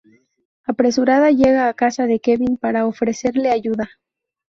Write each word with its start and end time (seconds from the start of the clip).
Apresurada, 0.63 1.29
llega 1.29 1.69
a 1.69 1.75
casa 1.75 2.07
de 2.07 2.19
Kevin 2.19 2.57
para 2.57 2.87
ofrecerle 2.87 3.51
ayuda. 3.51 3.87